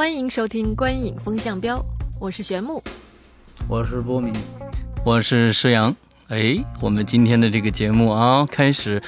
[0.00, 1.76] 欢迎收听《观影风向标》，
[2.18, 2.82] 我是玄木。
[3.68, 4.32] 我是波米，
[5.04, 5.94] 我是施阳。
[6.28, 8.98] 哎，我们今天的这个节目啊，开始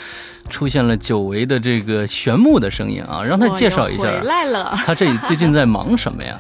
[0.51, 4.75] 出现了久违的这个玄木的声音啊，让他介绍一下回来了。
[4.85, 6.39] 他这最近在忙什么呀？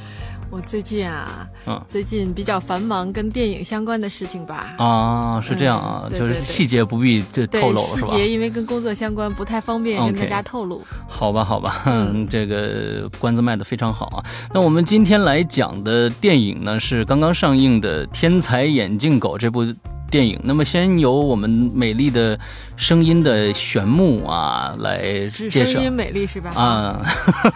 [0.52, 4.75] 我最近啊，嗯最近比较繁忙，跟电影相关的事情吧。
[4.77, 8.09] 啊，是这样啊，就是细节不必这透露了是吧？
[8.09, 10.83] 细节因为跟工作相关，不太方便跟大家透露。
[11.09, 14.25] 好吧，好吧，嗯这个关子卖的非常好啊。
[14.53, 19.64] 那我们今天来讲的电影呢，是刚刚上映的《天才眼镜狗》这部
[20.12, 20.38] 电影。
[20.44, 22.38] 那么，先由我们美丽的
[22.77, 26.50] 声音的玄木啊来只介绍声音美丽是吧？
[26.55, 27.00] 啊。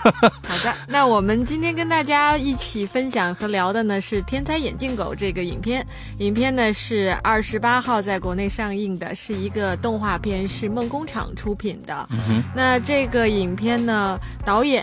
[0.48, 5.86] 好的，那我们今天跟大家一起分享和聊的呢是《天才眼镜狗》这个影片。
[6.18, 12.08] 影片呢是二十八号在国内上映的，是一个动画片，是梦工厂出品的。
[12.10, 14.82] 嗯那这个影片呢，导演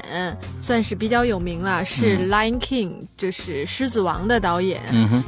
[0.60, 4.80] 算是比较有名了，是《Lion King》，就是《狮子王》的导演。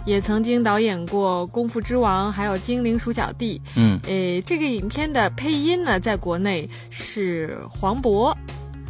[0.06, 3.62] 也曾经导演过《功夫之王》，还有《精灵鼠小弟》。
[3.76, 8.36] 嗯诶，这个影片的配音呢，在国内是黄渤，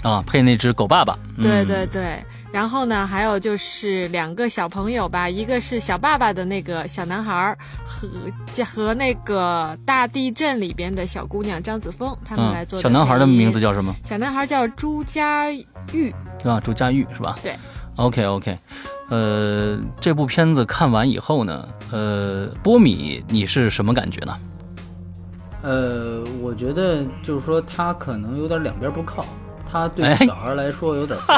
[0.01, 1.17] 啊，配那只狗爸爸。
[1.38, 2.17] 嗯对对对。
[2.51, 8.07] 然后呢，还有就是两个小朋友吧，一个是小爸爸的那个小男孩儿，和
[8.63, 13.93] 和那个大地震里边的小姑娘张子枫，他们来嗯，做的小男孩的名字叫什么？
[14.05, 15.51] 小男孩叫朱佳
[15.91, 16.13] 玉，
[16.45, 17.38] 啊，朱佳玉是吧？
[17.43, 17.53] 对。
[17.97, 18.57] OK OK，
[19.09, 24.35] 呃，这部片子看完以后呢，呃，波米你是什么感觉呢？
[25.61, 29.25] 呃，我觉得就是说他可能有点两边不靠，
[29.71, 31.35] 他对哎小孩来说有点高，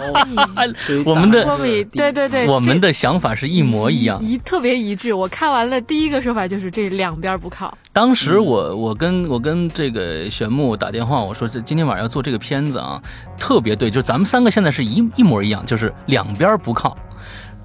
[1.05, 4.21] 我们的波米，对对对，我们的想法是一模一样。
[4.21, 5.13] 一特别一致。
[5.13, 13.01] 我看完了第一个说法就是这两边不靠，当时我我跟我跟这个玄木打电话，我说这今天晚上要做这个片子啊，
[13.37, 16.97] 特别对，就咱们三个现在是一一模一样，就是两边不靠。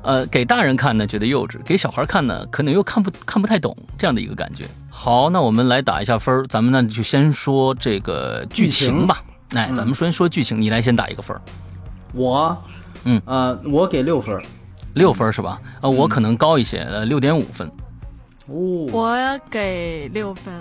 [0.03, 4.67] 呃，给大人看呢觉得幼稚，给小孩看呢可能又看不看不太懂这样的一个感觉。
[4.91, 9.23] 好，那我们来打一下分儿，咱们呢就先说这个剧情吧。
[9.55, 11.41] 哎，咱们先说剧情，你来先打一个分儿，
[12.15, 12.57] 我，
[13.05, 14.43] 嗯呃，我给六分儿。
[14.95, 15.61] 六分是吧？
[15.81, 17.67] 呃，我可能高一些，呃，六点五分，
[18.47, 20.53] 哦，我给六分。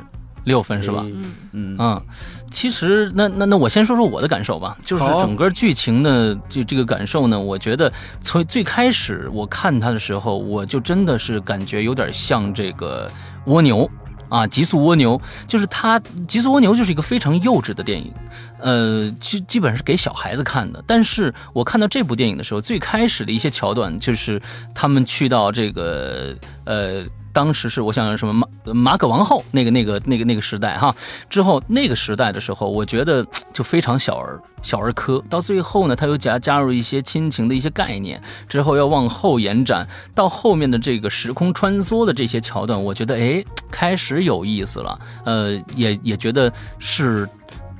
[0.44, 1.03] 六分是吧？
[1.06, 1.31] 嗯。
[1.53, 1.75] 嗯。
[1.79, 2.02] 嗯，
[2.50, 7.91] 其实那那那我先说说我的感受吧，就是整个剧情的就这个感受呢，我觉得
[8.22, 13.09] 从最开始我看它的时候，我就真的是感觉有点像这个
[13.46, 13.90] 蜗牛。
[14.30, 15.22] 啊，极速蜗牛。
[15.46, 18.13] 就是它，极速蜗牛就是一个非常幼稚的电影，
[18.59, 20.81] 呃，基基本上是给小孩子看的。
[20.88, 24.41] 但是我看到这部电影的时候，最开始的一些桥段就是
[24.74, 27.03] 他们去到这个呃，
[27.34, 30.96] 当时是我想什么马马可王后那个那个那个那个时代哈，
[31.30, 35.24] 之后那个时代的时候，我觉得 就非常小儿小儿科。
[35.30, 47.28] 到最后呢，他又加加入一些亲情的一些概念，之后要往后延展到后面的这个时空穿梭的这些桥段，我觉得哎开始有意思了，呃，也也觉得是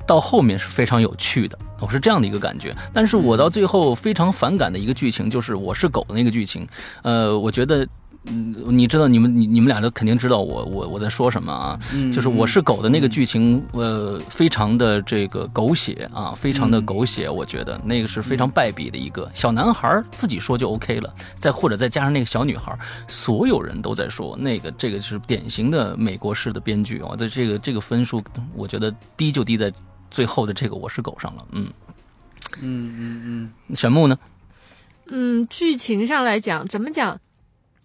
[0.06, 1.58] 到后面是非常有趣的。
[1.80, 6.66] 我是这样的一个感觉，但是我到最后非常反感的一个剧情就是我是狗的那个剧情，
[7.02, 7.86] 呃，我觉得。
[8.24, 11.78] 嗯，你知道你们你你们俩都肯定知道我我我在说什么啊？
[11.92, 22.78] 嗯就是我是狗的那个剧情，呃，非常的这个狗血啊，非常的狗血，我觉得那个是非常败笔的一个小男孩自己说就 OK 了，再或者再加上那个小女孩，
[23.08, 28.22] 所有人都在说那个这个是典型的美国式的编剧，我的这个这个分数，
[28.54, 29.72] 我觉得低就低在
[30.12, 31.68] 最后的这个我是狗上了，嗯，
[32.60, 34.16] 嗯嗯嗯，玄木呢？
[35.08, 37.18] 嗯，剧情上来讲，怎么讲？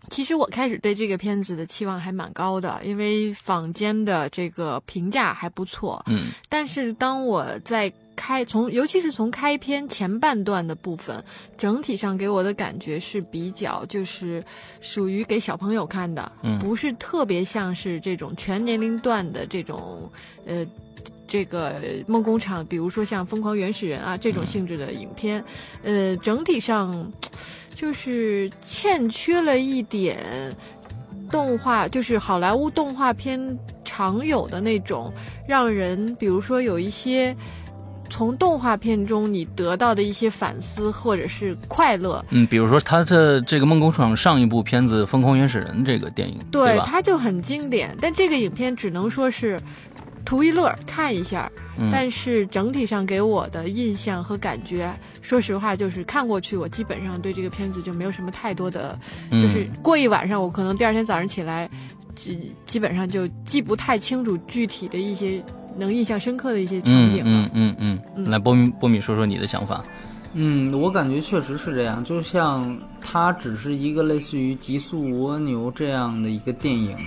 [0.10, 6.04] 其实我开始对这个片子的期望还蛮高的，因为坊间的这个评价还不错。
[6.08, 11.24] 嗯但是当我在开从，尤其是从开篇前半段的部分，
[11.58, 14.44] 整体上给我的感觉是比较就是
[14.80, 20.12] 属于给小朋友看的，嗯不是特别像是这种全年龄段的这种
[20.46, 20.66] 呃。
[21.30, 25.44] 这个梦工厂，比如说像《疯狂原始人》啊这种性质的影片，
[25.84, 27.12] 呃，整体上
[27.78, 30.18] 就是欠缺了一点
[31.30, 33.40] 动画，就是好莱坞动画片
[33.86, 35.14] 常有的那种
[35.48, 37.36] 让人，比如说有一些
[38.10, 42.26] 从动画片中你得到的一些反思或者是快乐。
[42.32, 46.84] 嗯，比如说他的这个梦工厂上一部片子《疯狂原始人》这个电影，对吧？
[46.84, 49.62] 它就很经典，但这个影片只能说是
[50.28, 51.50] 图一乐，看一下。
[51.80, 54.92] 嗯但是整体上给我的印象和感觉，
[55.22, 61.70] 说实话，就是看过去，我基本上对这个片子就没有什么太多的，嗯就是过一晚上，我可能第二天早上起来，
[62.16, 65.42] 基基本上就记不太清楚具体的一些
[65.78, 67.24] 能印象深刻的一些场景了。
[67.26, 69.84] 嗯嗯嗯嗯，嗯来波米波米说说你的想法。
[70.34, 76.98] 嗯，我感觉确实是这样，就像它只是一个类似于《极速蜗牛》这样的一个电影，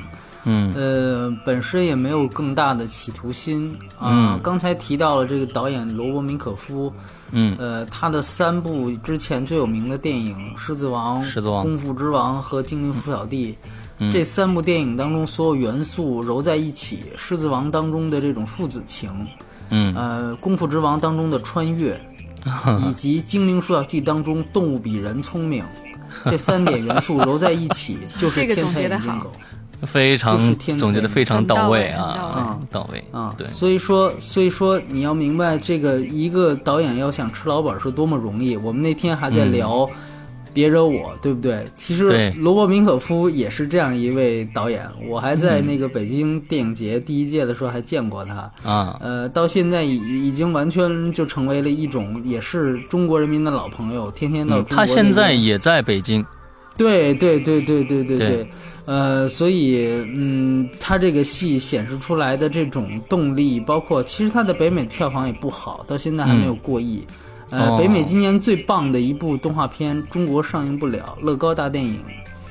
[0.45, 0.73] 嗯。
[0.75, 4.41] 呃，本身也没有更大的企图心啊、嗯。
[4.43, 6.93] 刚才提到了这个导演罗伯·明可夫，
[7.33, 7.57] 嗯。
[7.59, 13.53] 呃，他的三部之前最有名的电影《狮子王》《狮子王功夫之王》和《精灵鼠小弟》
[13.99, 14.13] 嗯。
[14.13, 19.11] 这三部电影当中所有元素揉在一起，《狮子王》当中的这种父子情，
[19.69, 19.95] 嗯。
[19.95, 22.01] 呃，《功夫之王》当中的穿越，
[22.89, 25.63] 以及《精灵鼠小弟》当中动物比人聪明，
[26.25, 29.33] 这三点元素揉在一起就是 天才总结得好眼镜狗。
[29.83, 38.57] 非常总结的非常到位位很到位啊，到位啊，对，所以说，所以说你要明白，这个一个导演要想吃老本是多么容易。
[38.57, 39.87] 我们那天还在聊
[40.53, 41.65] 《别惹我》，对不对？
[41.77, 48.51] 其实罗伯·明可夫也是这样一位导演，我还嗯在那个北京电影节第一届的时候还见过他。
[48.69, 56.27] 啊，呃，到现在已已经完全就成为了一种，也是中国人民的老朋友，天天到嗯中国、他现在也在北京，
[56.81, 58.51] 对对对对对对对。
[58.87, 67.07] 呃，所以嗯，他这个戏显示出来的这种动力，包括其实他的北美票房也不好，到现在还没有过亿。
[67.51, 67.77] 呃，哦。
[67.79, 72.01] 北美今年最棒的一部动画片，中国上映不了，《乐高大电影》。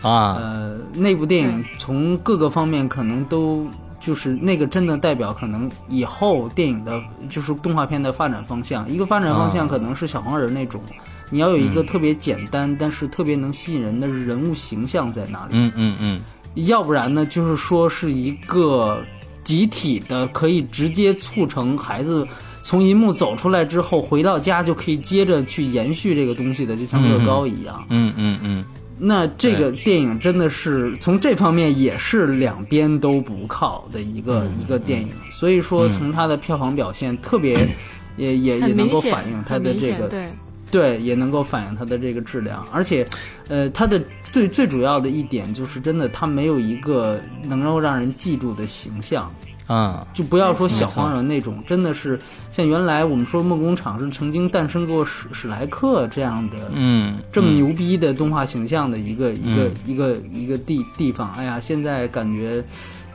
[0.08, 3.68] 啊，呃，那部电影从各个方面可能都
[4.00, 8.90] 就是那个真的代表可能以后电影的就是动画片的发展方向。
[8.90, 9.68] 一个发展方向啊。
[9.70, 10.82] 可能是小黄人那种，
[11.30, 15.52] 你要有一个特别简单、但是特别能吸引人的人物形象在那里。
[15.52, 16.22] 嗯嗯嗯，
[16.68, 19.04] 要不然呢，就是说是一个
[19.44, 22.28] 集体的，可以直接促成孩子
[22.64, 27.86] 从银幕走出来之后，回到家就可以接着去延续这个东西的，就像乐高一样。
[27.90, 28.66] 嗯嗯嗯，
[28.98, 37.70] 那这个电影真的是从这方面也是两边都不靠的一个、嗯一个电影，所以说从它的票房表现特别。
[38.18, 40.38] 也也也能够反映它的这个显
[40.72, 43.08] 对，也能够反映它的这个质量，而且，
[43.48, 44.02] 呃，它的
[44.32, 49.34] 最最主要的一点就是，真的它没有一个能够让人记住的形象，
[49.68, 52.20] 啊，就不要说小黄人那种，真的是
[52.52, 62.64] 像原来我们说梦工厂是曾经诞生过史史莱克这样的，嗯，这么嗯牛逼的动画形象的一个、一个一个一个地地方，哎呀，现在感觉。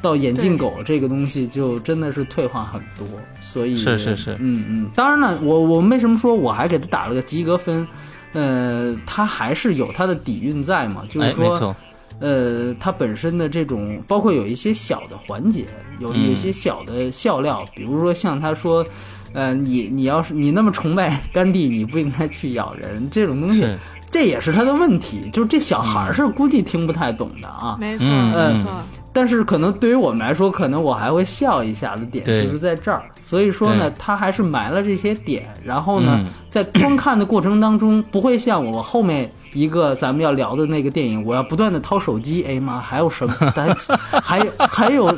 [0.04, 3.08] 到眼镜狗这个东西就真的是退化很多，
[3.40, 4.90] 所以是是是嗯嗯。
[4.94, 7.88] 当然了，我我为什么说我还给他打了个及格分？
[8.34, 11.76] 呃，他还是有他的底蕴在嘛，就是说，错，
[12.18, 15.64] 呃，他本身的这种，包括有一些小的环节，
[16.00, 18.84] 有嗯有一些小的笑料，比如说像他说，
[19.32, 23.64] 呃，你你要是你那么崇拜甘地，你不应该去咬人这种东西，
[24.10, 27.76] 这也是他的问题，就是这小孩儿是估计听不太懂的啊。
[27.80, 28.82] 没错，嗯没错。
[29.14, 33.02] 但是可能对于我们来说，可能我还会笑一下的点就是在这儿。
[33.22, 36.26] 所以说呢对，他还是埋了这些点，然后呢，嗯。
[36.48, 43.34] 在观看的过程当中，不会像我后面一个咱们要聊的那个电影，我要不断的掏手机， 哎呀妈，还有什么？
[43.56, 43.74] 咱
[44.22, 45.16] 还还有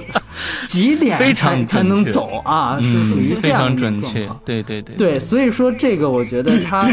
[0.68, 2.78] 几点非常才才能走啊？
[2.80, 4.24] 是嗯属于这样的一个准确。
[4.24, 6.88] 状况，对对对，对，所以说这个我觉得它，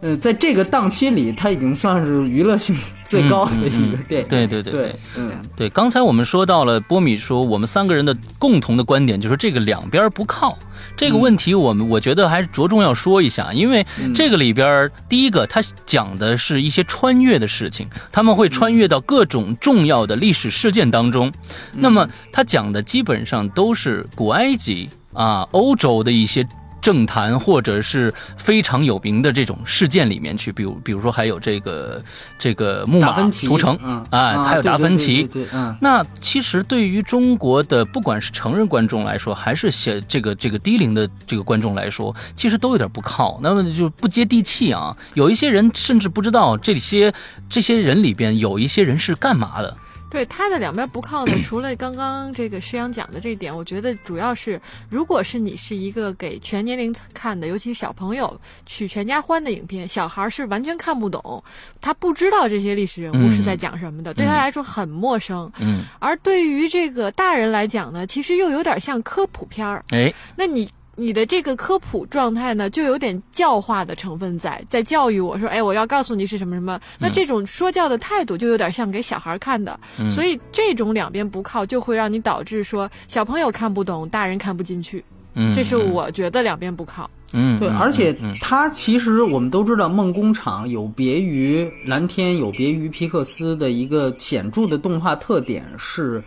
[0.00, 4.28] 呃，在这个档期里，它已经算是娱乐性 最高的一个电影。
[4.28, 10.56] 对对对对，嗯，对，刚才我们说到了波米说，我们三个人的共同的观点就是这个两边不靠。
[10.96, 21.32] 这个问题，我们我觉得还是着重要说一下，因为这个里边第一个它讲的是一些穿越的事情，他们会穿越到各种重要的历史事件当中，
[21.72, 26.46] 那么他讲的基本上都是古埃及啊、欧洲的一些。
[26.80, 32.02] 政坛或者是非常有名的这种事件里面去，比如比如说还有这个
[32.38, 35.76] 这个木马达芬奇屠城嗯啊，还有达芬奇，对对对对嗯。
[35.80, 44.96] 那其实对于中国的不管是成人观众来说，还是写这个这个低龄的这个观众来说，其实都有点不靠，那么就不接地气啊。
[45.14, 47.12] 有一些人甚至不知道这些
[47.48, 49.76] 这些人里边有一些人是干嘛的。
[50.10, 61.42] 对他的两边不靠呢，除了刚刚这个师阳讲的这一点，我觉得主要是，如果是你是一个给全年龄看的，尤其小朋友去全家欢的影片，小孩是完全看不懂，
[61.80, 65.50] 他不知道这些历史人物是在讲什么的，对他来说很陌生。
[65.60, 69.84] 嗯，而对于这个大人来讲呢，其实又有点像科普片儿。
[69.90, 76.78] 哎，那你你的这个科普状态呢，就有点教化的成分在，在教育我说，哎，我要告诉你是什么什么。
[76.98, 79.78] 那这种说教的态度就有点像给小孩看的，
[80.10, 85.04] 所以这种两边不靠，就会让你导致说小朋友看不懂，大人看不进去。
[85.34, 87.08] 嗯，这是我觉得两边不靠。
[87.32, 96.20] 嗯，对，嗯而且嗯它其实我们都知道，梦工厂有别于蓝天，有别于皮克斯的一个显著的动画特点是，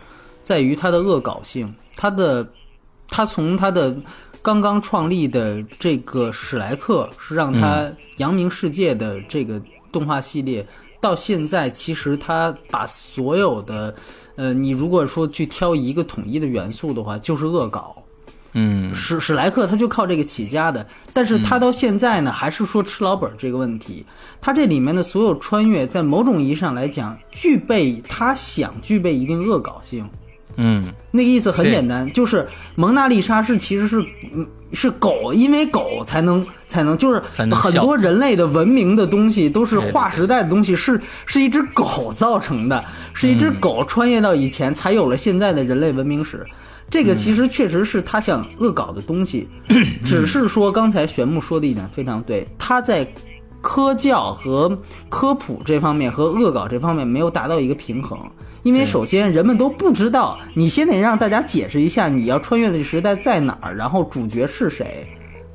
[0.44, 1.74] 在于它的恶搞性。
[1.94, 2.48] 它的，
[3.08, 3.94] 它从它的
[4.42, 10.66] 刚刚创立的这个史莱克是让他扬名世界的这个动画系列，
[11.00, 13.94] 到现在其实他把所有的，
[14.34, 17.94] 呃，你如果说去挑一个统一的元素的话，就是恶搞。
[18.54, 24.04] 嗯史史莱克他就靠这个起家的，但是他到现在呢，还是说吃老本儿这个问题。
[24.42, 30.06] 他这里面的所有穿越，在某种意义上来讲，具备他想具备一定恶搞性。
[30.56, 30.84] 嗯。
[31.10, 34.02] 那个意思很简单，就是蒙娜丽莎是其实是
[34.34, 37.22] 嗯是狗，因为狗才能才能就是
[37.54, 42.82] 很多人类的文明的东西都是划时代的东西，是是一只狗造成的，
[43.12, 46.46] 是一只嗯狗穿越到以前才有了现在的人类文明史。
[46.88, 49.46] 这嗯个其实确实是他想恶搞的东西，
[50.04, 53.06] 只是说刚才玄木说的一点非常对，他在
[53.60, 54.78] 科教和
[55.10, 58.18] 科普这方面和恶搞这方面没有达到一个平衡。
[58.62, 65.06] 因为首先人们都不知道，你先得让大家解释一下你要穿越的时代在哪儿，然后主角是谁，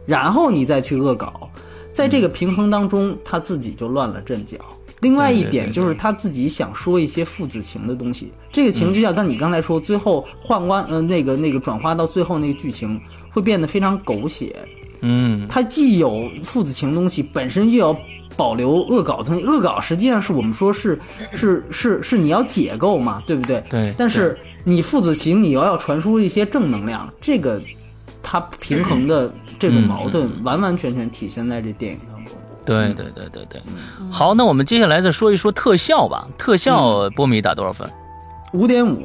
[0.05, 1.49] 然后你再去恶搞。
[1.93, 4.57] 在这个平衡当中，他自己就乱了阵脚。
[4.99, 12.99] 另外一点就是他自己想说一些父子情的东西，这个情就像刚你刚才说，最后宦官呃那个那个转化到最后那个剧情
[13.31, 14.55] 会变得非常狗血。
[15.01, 17.99] 嗯它既有父子情东西，本身又要
[18.35, 19.43] 保留恶搞的东西。
[19.43, 20.99] 恶搞实际上是我们说是
[21.33, 23.63] 是是是你要解构嘛，对不对？
[23.69, 27.61] 对但是你父子情，你又要传输一些正能量，这个
[28.21, 32.33] 它平衡的这种矛盾，完完全全体现在这电影当中。
[32.65, 33.61] 对对对对对。
[34.11, 36.27] 好，那我们接下来再说一说特效吧。
[36.37, 37.89] 特效波米打多少分？
[38.53, 39.01] 五点五，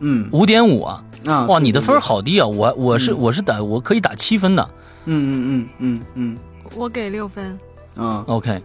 [0.00, 1.02] 嗯五点五啊！
[1.24, 2.46] 啊，哇，你的分好低啊！
[2.46, 4.68] 我我是我是打我可以打七分的。
[5.06, 6.36] 对嗯嗯嗯嗯。
[6.74, 7.58] 我给六分。
[7.96, 8.60] 嗯啊，OK，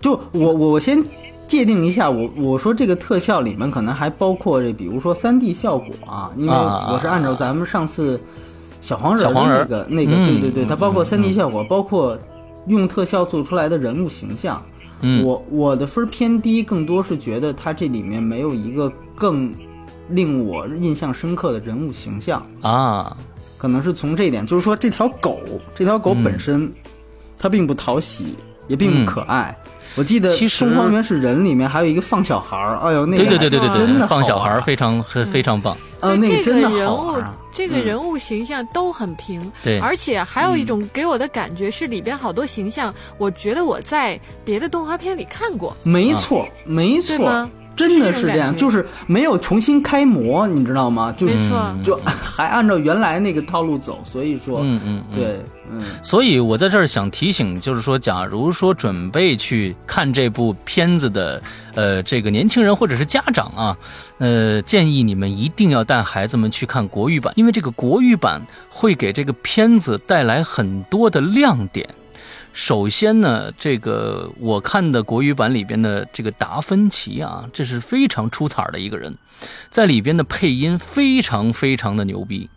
[0.00, 1.04] 就我我我先
[1.46, 8.18] 界定一下，我我说这个特效里面可能还包括这，比如说三 D 效果啊，因为啊我是按照咱们上次
[8.80, 12.18] 小黄人那个那个，嗯对对对，它包括嗯三 D 效果，包括
[12.68, 14.62] 用特效做出来的人物形象。
[15.02, 15.22] 嗯。
[15.22, 19.52] 我我的分儿偏低，更多是觉得它这里面没有一个更
[20.08, 22.42] 令我印象深刻的人物形象。
[22.62, 23.14] 啊，
[23.60, 25.38] 可能是从这一点，就是说这条狗，
[25.74, 26.22] 这条狗嗯。
[26.22, 26.72] 本身，
[27.38, 28.34] 它并不讨喜，
[28.68, 29.54] 也并不可爱。
[29.96, 35.76] 我记得其实《疯狂原始人》里面还有一个放小孩儿，哎呦，那个对对对对对对，放小孩儿儿，非常非非常棒。
[36.00, 37.36] 呃，那个真的人物好玩啊。
[37.52, 39.78] 这个人物形象都很平，对。
[39.80, 47.16] 而且还有一种给我的感觉是里边好多形象，我觉得我在别的动画片里看过，没错，没错。
[47.18, 47.50] 对吗，
[47.88, 51.14] 真的是这样，就是没有重新开模，你知道吗？
[51.16, 55.18] 就没错嗯就 还按照原来那个套路走，所以说，嗯嗯，嗯。
[55.18, 55.24] 对，
[55.72, 61.42] 嗯所以我在这儿想提醒，就是说，假如说准备去看这部片子的，
[61.74, 63.76] 呃，这个年轻人或者是家长啊，
[64.18, 71.88] 呃，建议你们一定要带孩子们去看国语版，因为这个国语版会给这个片子带来很多的亮点。
[72.52, 79.16] 首先呢，这个我看的国语版里边的这个达芬奇啊，这是非常出彩的一个人，
[79.70, 82.50] 在里边的配音非常非常的牛逼，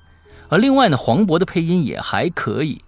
[0.50, 2.82] 而另外呢，黄渤的配音也还可以。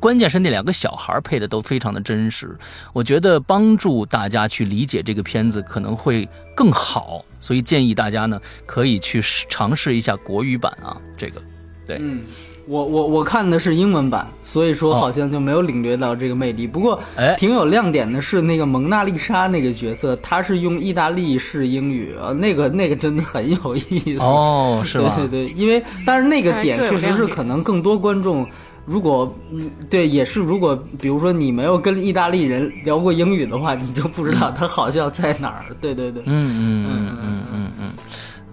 [0.00, 2.56] 关键是那两个小孩配的都非常的真实，
[2.92, 11.42] 我觉得帮助大家去理解这个片子可能会更好，所以建议大家呢可以去尝试一下国语版啊，这个
[11.86, 12.24] 对嗯。
[12.68, 16.66] 我我我看的是英文版，所以说哦好像就没有领略到这个魅力。
[16.66, 24.24] 不过，哎挺有亮点的是那个蒙娜丽莎那个角色，她是用意大利式英语啊，那个那个真的很有意思。
[24.24, 25.14] 哦，是吧？
[25.16, 28.46] 对对对，因为但是那个点确实是可能更多观众，
[28.84, 35.64] 如果嗯对也是如果比如说你没有跟意大利人聊过英语的话，你就不知道他好笑在哪儿。
[35.80, 37.07] 对对对，嗯嗯嗯。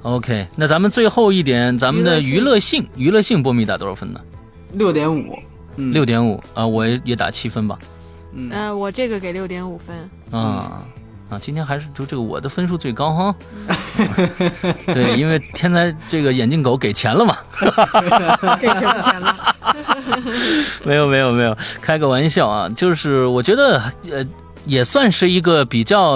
[0.06, 4.22] OK，那咱们最后一点，咱们的娱娱乐乐性，娱乐性波米打多少分呢？
[4.74, 5.36] 六点五，
[5.78, 7.80] 嗯，六点五啊，我也打七分吧。
[8.32, 9.98] 嗯呃，我这个给六点五分。
[10.30, 10.86] 啊
[11.28, 13.36] 啊，今天还是就这个我的分数最高哈。
[14.86, 17.36] 对，因为天才这个眼镜狗给钱了嘛。
[18.62, 19.56] 给什么钱了？
[20.86, 23.82] 没有没有没有，开个玩笑啊，就是我觉得
[24.12, 24.24] 呃。
[24.66, 26.16] 也算是一个比较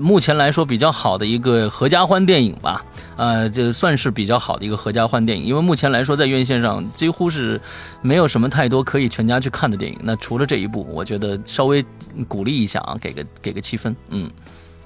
[0.00, 2.84] 目前来说比较好的一个合家欢电影吧。
[3.16, 7.60] 呃，这算是比较好的一个合家欢电影，因为目前来说在院线上几乎是
[8.00, 9.98] 没有什么太多可以全家去看的电影。
[10.02, 11.84] 那除了这一部，我觉得稍微
[12.26, 13.94] 鼓励一下啊，给个给个七分。
[14.08, 14.30] 嗯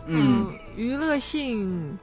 [0.07, 0.47] 嗯，
[0.77, 1.97] 娱乐性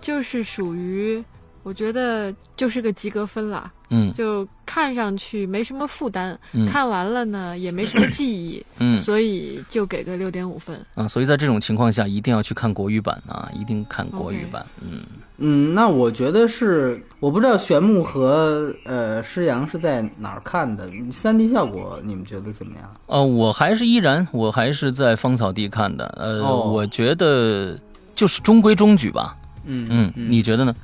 [0.00, 1.22] 就是属于，
[1.62, 10.80] 我觉得就是个及格分了，嗯就看上去没什么负担，嗯看完了呢也没什么记忆，嗯所以就给个六点五分。
[10.94, 14.64] 啊，所以在这种情况下，一定要去看国语版啊，一定看国语版。
[14.80, 15.02] 嗯
[15.42, 22.94] 嗯，那我觉得是，我不知道玄牧和呃施阳是在哪儿看的，三 D 效果你们觉得怎么样？
[23.06, 26.04] 呃，我还是依然，我还是在芳草地看的。
[26.18, 27.78] 呃，哦我觉得
[28.14, 29.34] 就是中规中矩吧。
[29.64, 30.74] 嗯嗯，你觉得呢？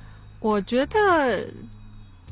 [0.40, 1.46] 我觉得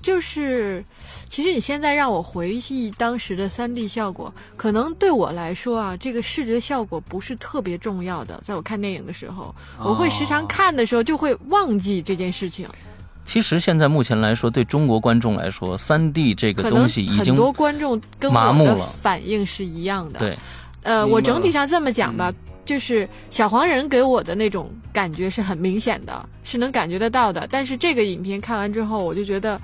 [0.04, 0.84] 就是，
[1.30, 8.38] 其实你现在让我回忆当时的三 D 效果，可能对我来说啊，这个视觉效果不是特别重要的。
[8.44, 12.68] 在我看电影的时候，我会时常看的时候就会忘记这件事情。
[13.24, 20.18] 其实现在目前来说，对中国观众来说，三 D 这个东西已经很多观众跟我木了反应是一样的。
[20.18, 20.38] 对，
[20.82, 22.30] 呃，我整体上这么讲吧，
[22.66, 27.48] 就是小黄人给我的那种感觉是很明显的，是能感觉得到的。
[27.50, 29.58] 但是这个影片看完之后，我就觉得，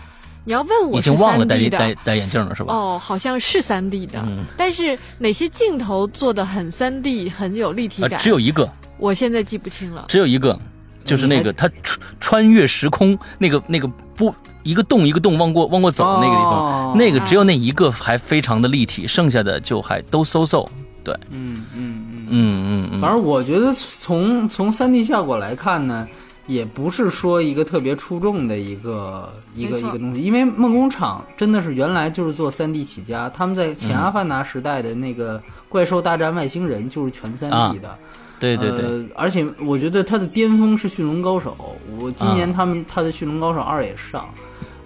[0.44, 1.78] 你要问我已经忘了戴 3D 的。
[1.78, 2.74] 戴戴眼镜了，是吧？
[2.74, 8.18] 哦，好像是三 D 的，嗯，但是哪些镜头做的很三 D，很有立体呃，感？
[8.18, 8.68] 只有一个，
[8.98, 10.06] 我现在记不清了。
[10.08, 10.58] 只有一个，
[11.04, 20.66] 就是那个他穿穿越时空那个那个不一个洞一个洞往过往过走那个地方，哦那个只有那一个还非常的立体，剩下的就还都嗖嗖。
[21.02, 26.06] 对，嗯嗯嗯，嗯嗯嗯，反正我觉得从从三 D 效果来看呢，
[26.50, 37.96] 也不是说一个特别出众的一个一个一个东西，因为梦工厂真的是原来就是做三 D 起家，他们在前阿凡达时代的那个怪兽大战外星人就是全三 D 的。
[38.40, 41.56] 对对对，呃，而且我觉得它的巅峰是《驯龙高手》，
[42.02, 44.28] 我今年啊他们他的《驯龙高手二》也上，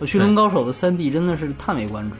[0.00, 2.16] 呃《驯龙高手》的三 D 真的是叹为观止。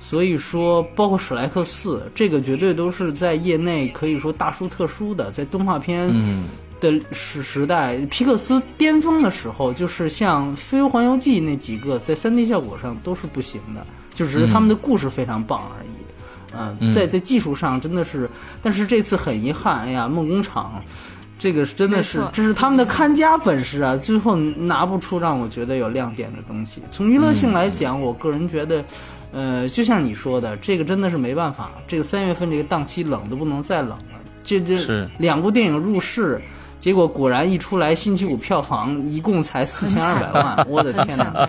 [0.00, 6.44] 所以说，包括史莱克四，这个绝对都是在业内可以说大书特书的，在动画片嗯
[6.80, 15.88] 的时时代，皮克斯巅峰的时候，就是像《飞游环游记》那几个，在 3D 效果上都是不行的，就只是他们的故事非常棒而已。
[16.56, 18.28] 嗯、嗯在在技术上真的是，
[18.62, 20.82] 但是这次很遗憾，哎呀，梦工厂。
[21.40, 23.96] 这个真的是，这是他们的看家本事啊！
[23.96, 26.82] 最后拿不出让我觉得有亮点的东西。
[26.90, 28.84] 从娱乐性来讲，我个人觉得，
[29.30, 31.70] 呃，就像你说的，这个真的是没办法。
[31.86, 36.42] 这个三月份这个档期冷的不能再冷了，这这是两部电影入市，
[36.88, 41.46] 结果果然一出来，星期五票房一共才四千二百万， 我的天哪！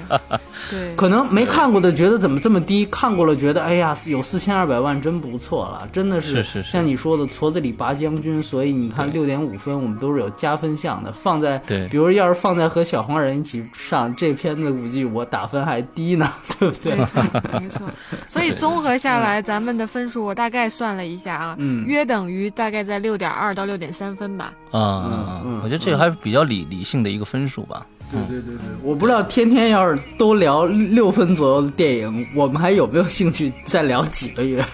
[0.69, 17.05] 对，可能没看过的觉得怎么这么低，看过了觉得哎呀有四千二百万真不错了，真的是是是像你说的矬子里拔将军，所以你看对六点五分我们都是有加分项的，放在对比如要是放在和小黄人一起上这片子，估计我打分还低呢， 对不对没？
[17.05, 17.23] 错，
[17.61, 17.81] 没错。
[18.27, 24.53] 所以综合下来，咱们的分数我大概算了一下啊，嗯约等于大概在六点二到六点三分吧。
[24.71, 25.59] 啊啊啊嗯！
[25.63, 27.85] 我觉得这个还是比较理理性的一个分数吧。
[28.11, 34.65] 对对对对，我不知道天天要是都聊六分左右的电影，我们还有没有兴趣再聊几个月？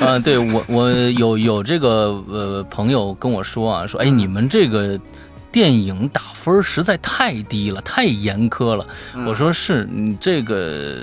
[0.00, 4.98] 呃， 对我我有有这个呃朋友跟我说啊，说哎你们这个
[5.52, 8.84] 电影打分实在太低了，太严苛了。
[9.24, 10.98] 我说是你这个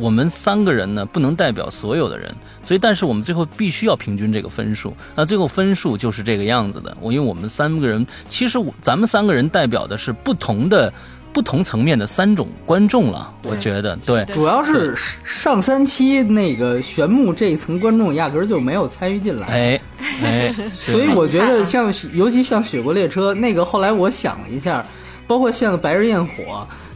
[0.00, 4.94] 我们三个人呢不能代表所有的人，所以但是我们最后必须要平均这个分数。
[5.14, 6.96] 那最后分数就是这个样子的。
[7.00, 10.92] 我因为我们三个人，其实我咱们三个人代表的是不同的
[11.32, 14.24] 不同层面的三种观众了，我觉得对。
[14.26, 19.80] 主要是上三期那个玄牧这一层观众压根儿就没有参与进来，哎
[20.22, 24.84] 哎， 所以我觉得像尤其像《雪国列车》那个，后来我想了一下，
[25.26, 26.42] 包括像《白日焰火》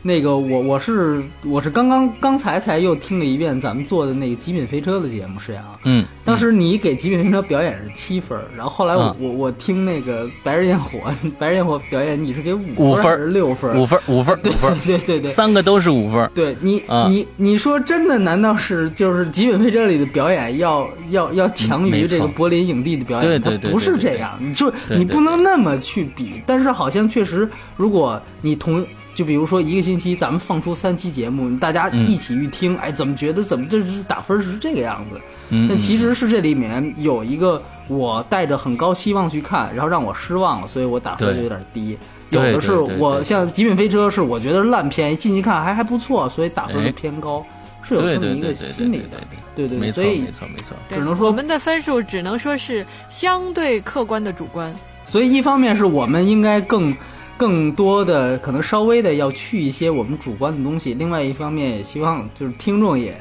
[0.06, 5.64] 那个，我我是我是刚刚刚才才又听了一遍咱们做的那个《极品飞车》的节目，是呀。
[5.84, 10.98] 嗯，当时你给《极品飞车》表演是七分儿，然后后来我、嗯我我听那个《白日焰火》，
[11.38, 13.80] 《白日焰火》表演你是给五五分六分儿？
[13.80, 15.30] 五分 五分五分，对对对。
[15.30, 16.30] 三个都是五分。
[16.34, 18.18] 对你，啊你你说真的？
[18.18, 23.26] 难道是就是《极品飞车》里的表演要要要强于这个柏林影帝的表演？
[23.26, 24.38] 对对对不是对对这样。
[24.38, 26.42] 你就对对你不能那么去比。
[26.46, 35.20] 但是好像确实，如果你同就比如说一个星期咱们放出三期节目，大家嗯一起去听，哎，怎么觉得怎么这是打分是这个样子？
[35.50, 41.96] 嗯，但其嗯实是这里面有一个我带着很高希望去看，然后让我失望了，所以我打分就有点低。
[42.30, 47.44] 有的是对对对我像《极品飞车》是我觉得烂片，一进去看还还不错，所以打分哎就偏高。
[47.86, 49.20] 是有这么一个对对对心理的，
[49.54, 50.74] 对对，没错所以没错没错。
[50.88, 54.74] 对只能说我们的分数只能说是相对客观的主观。
[55.06, 56.96] 所以一方面是我们应该更
[57.36, 63.16] 更多的可能稍微的要去一些我们主观的东西，另外一方面也希望就是听众也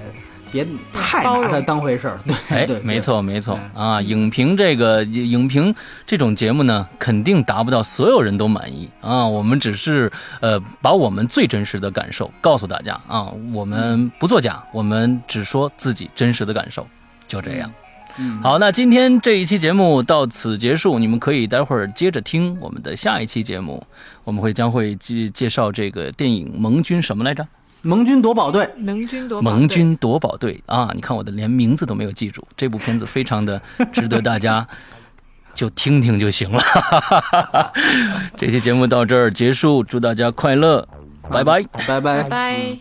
[0.51, 4.01] 别太拿它当回事儿， 对哎对，，没错没错嗯啊！
[4.01, 5.73] 影评这个影评
[6.05, 9.27] 这种节目呢，肯定达不到所有人都满意啊。
[9.27, 13.33] 我们只是呃，把我们最真实的感受告诉大家啊。
[13.51, 16.85] 我们不作假，我们只说自己真实的感受，
[17.27, 17.67] 就这样。
[17.67, 17.73] 嗯，
[18.41, 23.85] 好，那今天这一期节目到此结束，你们可以待会儿接着听我们的下一期节目，
[24.23, 27.45] 我们会将会介介绍这个电影《盟军》什么来着？
[27.81, 30.89] 盟军夺宝队，盟军夺宝队盟军夺宝队啊！
[30.95, 34.65] 你看我的连名字都没有记住，这部片子非常的值得大家
[35.53, 36.63] 就听听就行了。
[38.37, 40.87] 这期节目到这儿结束，祝大家快乐，
[41.29, 41.61] 拜拜。
[41.73, 42.77] 拜拜拜拜。